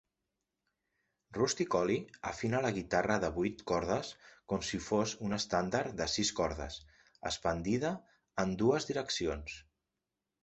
Rusty 1.37 1.65
Cooley 1.73 1.97
afina 2.29 2.61
la 2.65 2.71
guitarra 2.77 3.17
de 3.25 3.29
vuit 3.35 3.59
cordes 3.71 4.09
com 4.53 4.63
si 4.69 4.79
fos 4.85 5.13
una 5.27 5.39
estàndard 5.43 5.95
de 5.99 6.07
sis 6.13 6.31
cordes 6.39 6.77
expandida 7.31 7.91
en 8.45 8.55
dues 8.63 8.89
direccions. 8.93 9.59